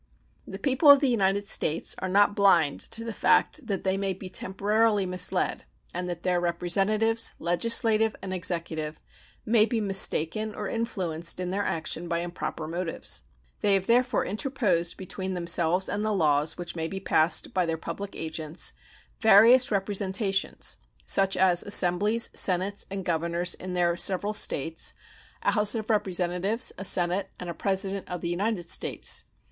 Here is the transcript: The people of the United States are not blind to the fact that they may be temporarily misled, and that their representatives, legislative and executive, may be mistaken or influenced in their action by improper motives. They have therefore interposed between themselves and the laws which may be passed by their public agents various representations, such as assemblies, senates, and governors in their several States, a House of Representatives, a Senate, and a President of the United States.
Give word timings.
The 0.47 0.57
people 0.57 0.89
of 0.89 0.99
the 0.99 1.07
United 1.09 1.47
States 1.47 1.93
are 1.99 2.09
not 2.09 2.35
blind 2.35 2.79
to 2.89 3.03
the 3.03 3.13
fact 3.13 3.67
that 3.67 3.83
they 3.83 3.97
may 3.97 4.13
be 4.13 4.29
temporarily 4.29 5.05
misled, 5.05 5.63
and 5.93 6.09
that 6.09 6.23
their 6.23 6.39
representatives, 6.39 7.33
legislative 7.37 8.15
and 8.19 8.33
executive, 8.33 8.99
may 9.45 9.67
be 9.67 9.79
mistaken 9.79 10.55
or 10.55 10.67
influenced 10.67 11.39
in 11.39 11.51
their 11.51 11.63
action 11.63 12.07
by 12.07 12.21
improper 12.21 12.67
motives. 12.67 13.21
They 13.59 13.75
have 13.75 13.85
therefore 13.85 14.25
interposed 14.25 14.97
between 14.97 15.35
themselves 15.35 15.87
and 15.87 16.03
the 16.03 16.11
laws 16.15 16.57
which 16.57 16.75
may 16.75 16.87
be 16.87 16.99
passed 16.99 17.53
by 17.53 17.67
their 17.67 17.77
public 17.77 18.15
agents 18.15 18.73
various 19.19 19.69
representations, 19.69 20.77
such 21.05 21.37
as 21.37 21.61
assemblies, 21.61 22.31
senates, 22.33 22.87
and 22.89 23.05
governors 23.05 23.53
in 23.53 23.73
their 23.75 23.95
several 23.97 24.33
States, 24.33 24.95
a 25.43 25.51
House 25.51 25.75
of 25.75 25.91
Representatives, 25.91 26.73
a 26.79 26.85
Senate, 26.85 27.29
and 27.39 27.51
a 27.51 27.53
President 27.53 28.09
of 28.09 28.21
the 28.21 28.29
United 28.29 28.67
States. 28.67 29.25